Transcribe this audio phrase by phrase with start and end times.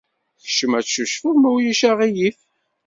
[0.45, 2.37] Kcem ad teccucfeḍ, ma ulac aɣilif.